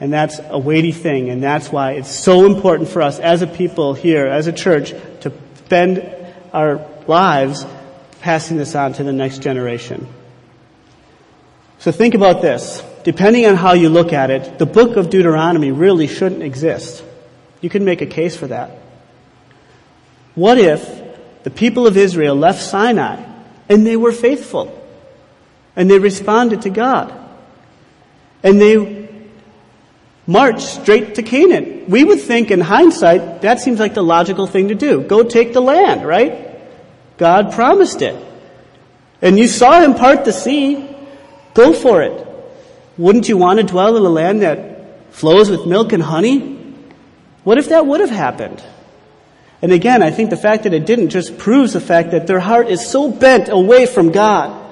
[0.00, 1.28] And that's a weighty thing.
[1.28, 4.92] And that's why it's so important for us as a people here, as a church,
[5.20, 6.10] to spend
[6.54, 7.66] our lives
[8.24, 10.08] passing this on to the next generation.
[11.78, 12.82] So think about this.
[13.02, 17.04] Depending on how you look at it, the book of Deuteronomy really shouldn't exist.
[17.60, 18.78] You can make a case for that.
[20.34, 20.80] What if
[21.42, 23.22] the people of Israel left Sinai
[23.68, 24.72] and they were faithful
[25.76, 27.12] and they responded to God
[28.42, 29.06] and they
[30.26, 31.90] marched straight to Canaan?
[31.90, 35.02] We would think in hindsight that seems like the logical thing to do.
[35.02, 36.53] Go take the land, right?
[37.16, 38.22] God promised it.
[39.22, 40.88] And you saw him part the sea.
[41.54, 42.26] Go for it.
[42.98, 46.54] Wouldn't you want to dwell in a land that flows with milk and honey?
[47.44, 48.62] What if that would have happened?
[49.62, 52.40] And again, I think the fact that it didn't just proves the fact that their
[52.40, 54.62] heart is so bent away from God.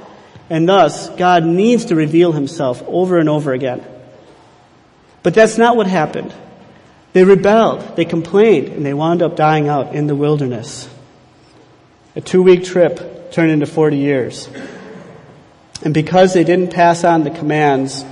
[0.51, 3.83] And thus, God needs to reveal himself over and over again.
[5.23, 6.35] But that's not what happened.
[7.13, 10.89] They rebelled, they complained, and they wound up dying out in the wilderness.
[12.15, 14.49] A two week trip turned into 40 years.
[15.83, 18.05] And because they didn't pass on the commands,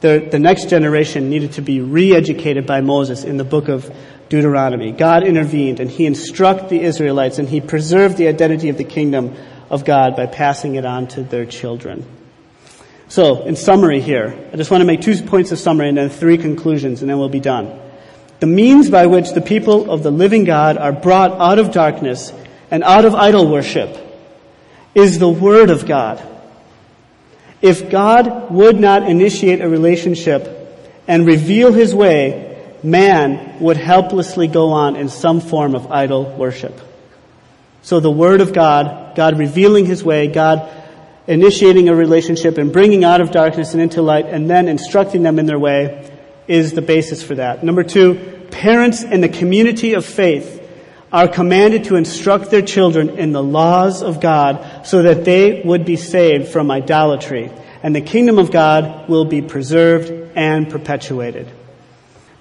[0.00, 3.90] the, the next generation needed to be re-educated by Moses in the book of
[4.28, 4.92] Deuteronomy.
[4.92, 9.34] God intervened and he instructed the Israelites and he preserved the identity of the kingdom
[9.70, 12.06] of God by passing it on to their children.
[13.08, 16.10] So, in summary here, I just want to make two points of summary and then
[16.10, 17.80] three conclusions and then we'll be done.
[18.38, 22.32] The means by which the people of the living God are brought out of darkness
[22.70, 23.96] and out of idol worship
[24.94, 26.22] is the Word of God.
[27.62, 30.48] If God would not initiate a relationship
[31.06, 32.46] and reveal His way,
[32.82, 36.80] man would helplessly go on in some form of idol worship.
[37.82, 40.70] So the Word of God, God revealing His way, God
[41.26, 45.38] initiating a relationship and bringing out of darkness and into light and then instructing them
[45.38, 46.10] in their way
[46.48, 47.62] is the basis for that.
[47.62, 50.59] Number two, parents in the community of faith
[51.12, 55.84] are commanded to instruct their children in the laws of God so that they would
[55.84, 57.50] be saved from idolatry
[57.82, 61.48] and the kingdom of God will be preserved and perpetuated.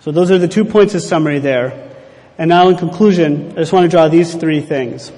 [0.02, 1.88] So those are the two points of summary there.
[2.38, 5.12] And now in conclusion, I just want to draw these three things.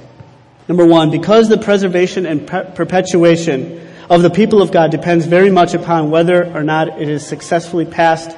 [0.67, 5.73] Number one, because the preservation and perpetuation of the people of God depends very much
[5.73, 8.35] upon whether or not it is successfully passed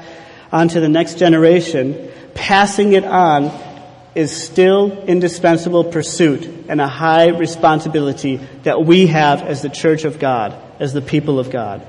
[0.51, 3.51] on to the next generation, passing it on
[4.16, 10.20] is still indispensable pursuit and a high responsibility that we have as the church of
[10.20, 11.86] God, as the people of God.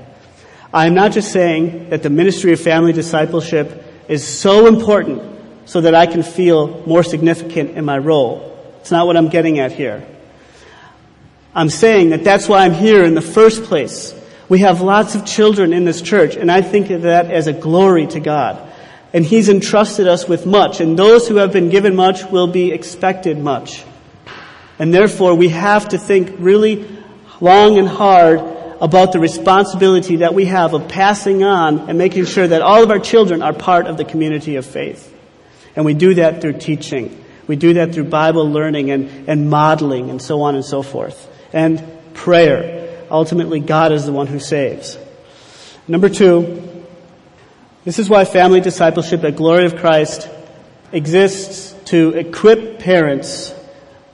[0.73, 5.21] I am not just saying that the ministry of family discipleship is so important
[5.65, 8.51] so that I can feel more significant in my role.
[8.81, 10.05] It's not what I'm getting at here.
[11.53, 14.13] I'm saying that that's why I'm here in the first place.
[14.49, 17.53] We have lots of children in this church, and I think of that as a
[17.53, 18.71] glory to God.
[19.15, 22.73] And He's entrusted us with much, and those who have been given much will be
[22.73, 23.85] expected much.
[24.77, 26.85] And therefore, we have to think really
[27.39, 28.41] long and hard
[28.81, 32.91] about the responsibility that we have of passing on and making sure that all of
[32.91, 35.13] our children are part of the community of faith.
[35.77, 37.23] And we do that through teaching.
[37.47, 41.29] We do that through Bible learning and, and modeling and so on and so forth.
[41.53, 41.81] And
[42.13, 43.05] prayer.
[43.09, 44.97] Ultimately, God is the one who saves.
[45.87, 46.74] Number two,
[47.85, 50.27] this is why family discipleship at Glory of Christ
[50.91, 53.53] exists to equip parents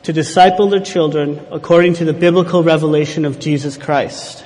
[0.03, 4.45] to disciple their children according to the biblical revelation of Jesus Christ.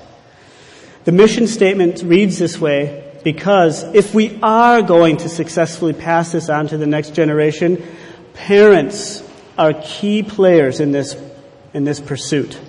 [1.06, 6.48] The mission statement reads this way because if we are going to successfully pass this
[6.48, 7.84] on to the next generation,
[8.36, 9.24] parents
[9.58, 11.16] are key players in this,
[11.74, 12.60] in this pursuit.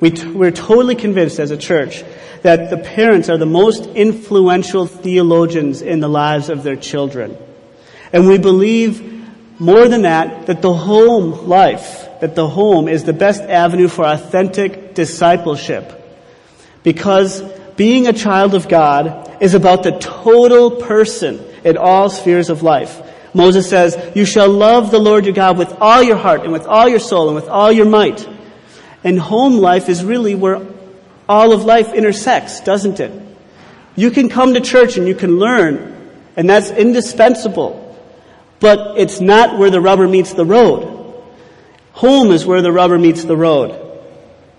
[0.00, 2.02] We t- we're totally convinced as a church
[2.46, 7.36] that the parents are the most influential theologians in the lives of their children.
[8.12, 9.02] And we believe
[9.58, 14.04] more than that, that the home life, that the home is the best avenue for
[14.04, 15.92] authentic discipleship.
[16.84, 17.42] Because
[17.74, 23.02] being a child of God is about the total person in all spheres of life.
[23.34, 26.66] Moses says, you shall love the Lord your God with all your heart and with
[26.66, 28.24] all your soul and with all your might.
[29.02, 30.64] And home life is really where
[31.28, 33.12] all of life intersects, doesn't it?
[33.96, 37.82] You can come to church and you can learn, and that's indispensable.
[38.60, 40.92] But it's not where the rubber meets the road.
[41.92, 43.82] Home is where the rubber meets the road.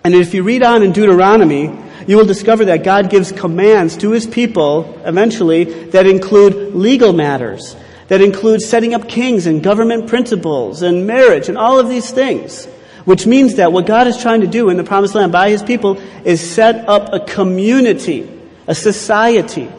[0.04, 1.72] And if you read on in Deuteronomy,
[2.08, 7.76] you will discover that God gives commands to his people, eventually, that include legal matters,
[8.08, 12.68] that include setting up kings and government principles and marriage and all of these things.
[13.08, 15.64] Which means that what God is trying to do in the promised land by his
[15.64, 18.30] people is set up a community,
[18.68, 19.70] a society.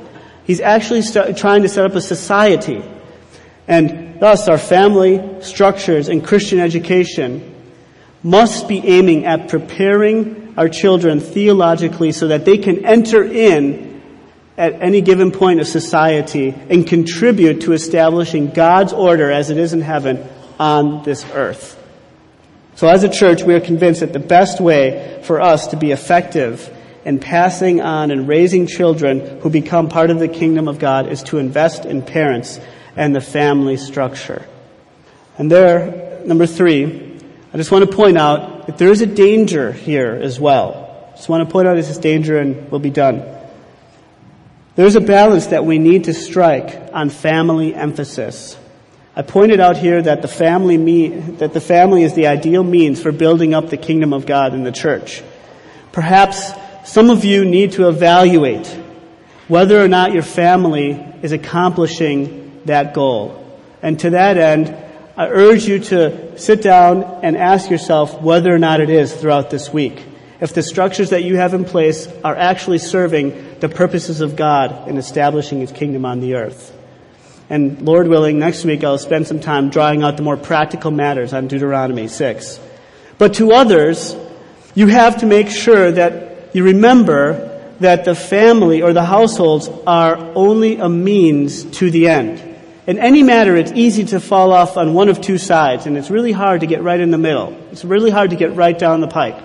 [0.44, 2.82] He's actually start, trying to set up a society.
[3.66, 7.54] And thus our family structures and Christian education
[8.22, 14.00] must be aiming at preparing our children theologically so that they can enter in
[14.56, 19.74] at any given point of society and contribute to establishing God's order as it is
[19.74, 20.26] in heaven
[20.58, 21.77] on this earth.
[22.78, 25.90] So as a church, we are convinced that the best way for us to be
[25.90, 26.72] effective
[27.04, 31.24] in passing on and raising children who become part of the kingdom of God is
[31.24, 32.60] to invest in parents
[32.94, 34.46] and the family structure.
[35.38, 37.18] And there, number three,
[37.52, 41.10] I just want to point out that there is a danger here as well.
[41.16, 43.24] Just want to point out this danger and we'll be done.
[44.76, 48.56] There's a balance that we need to strike on family emphasis.
[49.18, 53.02] I pointed out here that the family me, that the family is the ideal means
[53.02, 55.24] for building up the kingdom of God in the church.
[55.90, 56.52] Perhaps
[56.84, 58.68] some of you need to evaluate
[59.48, 60.90] whether or not your family
[61.20, 63.44] is accomplishing that goal.
[63.82, 64.68] And to that end,
[65.16, 69.50] I urge you to sit down and ask yourself whether or not it is throughout
[69.50, 70.00] this week.
[70.40, 74.86] If the structures that you have in place are actually serving the purposes of God
[74.86, 76.77] in establishing His kingdom on the earth.
[77.50, 81.32] And Lord willing, next week I'll spend some time drawing out the more practical matters
[81.32, 82.60] on Deuteronomy 6.
[83.16, 84.14] But to others,
[84.74, 87.46] you have to make sure that you remember
[87.80, 92.44] that the family or the households are only a means to the end.
[92.86, 96.10] In any matter, it's easy to fall off on one of two sides, and it's
[96.10, 97.56] really hard to get right in the middle.
[97.70, 99.38] It's really hard to get right down the pike.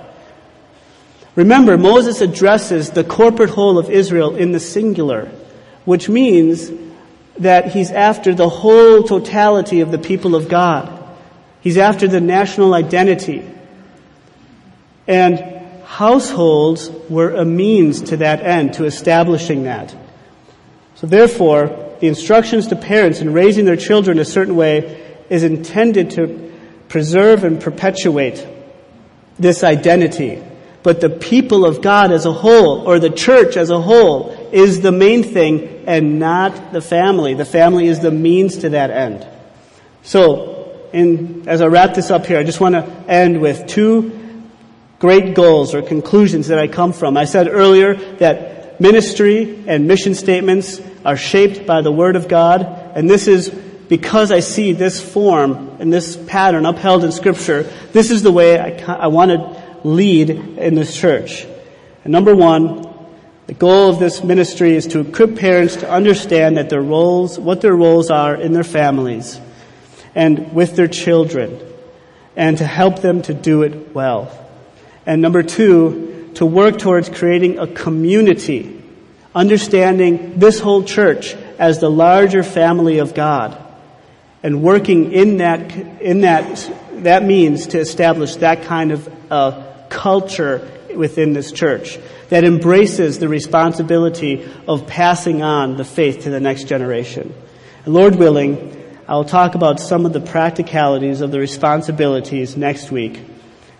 [1.35, 5.31] Remember, Moses addresses the corporate whole of Israel in the singular,
[5.83, 6.71] which means
[7.39, 10.99] that he's after the whole totality of the people of God.
[11.61, 13.49] He's after the national identity.
[15.07, 15.39] And
[15.85, 19.95] households were a means to that end, to establishing that.
[20.95, 26.11] So therefore, the instructions to parents in raising their children a certain way is intended
[26.11, 26.51] to
[26.89, 28.45] preserve and perpetuate
[29.39, 30.43] this identity.
[30.83, 34.81] But the people of God as a whole, or the church as a whole, is
[34.81, 37.33] the main thing and not the family.
[37.33, 39.27] The family is the means to that end.
[40.03, 44.43] So, in, as I wrap this up here, I just want to end with two
[44.99, 47.17] great goals or conclusions that I come from.
[47.17, 52.61] I said earlier that ministry and mission statements are shaped by the Word of God,
[52.95, 58.11] and this is because I see this form and this pattern upheld in Scripture, this
[58.11, 61.45] is the way I, I want to lead in this church.
[62.03, 62.92] And number one,
[63.45, 67.59] The goal of this ministry is to equip parents to understand that their roles, what
[67.59, 69.39] their roles are in their families
[70.15, 71.59] and with their children,
[72.37, 74.31] and to help them to do it well.
[75.05, 78.81] And number two, to work towards creating a community,
[79.35, 83.57] understanding this whole church as the larger family of God,
[84.41, 86.71] and working in that, in that,
[87.03, 91.99] that means to establish that kind of uh, culture within this church
[92.33, 97.31] that embraces the responsibility of passing on the faith to the next generation.
[97.85, 98.75] Lord willing,
[99.07, 103.19] I will talk about some of the practicalities of the responsibilities next week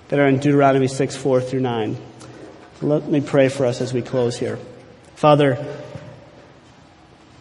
[0.09, 1.97] that are in Deuteronomy 6, 4 through 9.
[2.83, 4.59] Let me pray for us as we close here.
[5.15, 5.55] Father,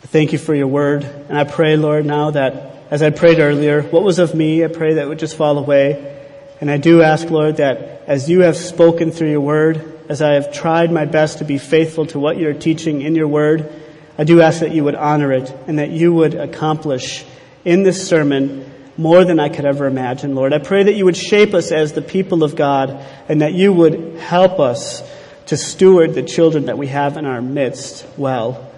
[0.04, 1.04] thank you for your word.
[1.04, 4.68] And I pray, Lord, now that as I prayed earlier, what was of me, I
[4.68, 6.24] pray that would just fall away.
[6.62, 10.34] And I do ask, Lord, that as you have spoken through your word, as I
[10.34, 13.72] have tried my best to be faithful to what you're teaching in your word,
[14.18, 17.24] I do ask that you would honor it and that you would accomplish
[17.64, 20.52] in this sermon more than I could ever imagine, Lord.
[20.52, 22.90] I pray that you would shape us as the people of God
[23.26, 25.02] and that you would help us
[25.46, 28.70] to steward the children that we have in our midst well.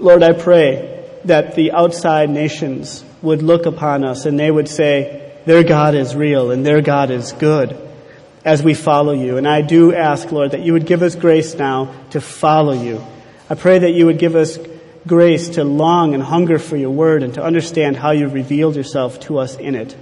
[0.00, 5.40] Lord, I pray that the outside nations would look upon us and they would say,
[5.46, 7.81] their God is real and their God is good
[8.44, 9.36] as we follow you.
[9.36, 13.04] And I do ask, Lord, that you would give us grace now to follow you.
[13.48, 14.58] I pray that you would give us
[15.06, 19.20] grace to long and hunger for your word and to understand how you've revealed yourself
[19.20, 19.96] to us in it.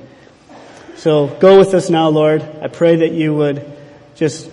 [0.97, 2.43] So go with us now, Lord.
[2.43, 3.71] I pray that you would
[4.17, 4.51] just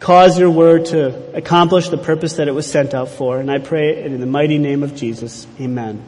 [0.00, 3.38] cause your word to accomplish the purpose that it was sent out for.
[3.38, 5.46] And I pray it in the mighty name of Jesus.
[5.60, 6.04] Amen.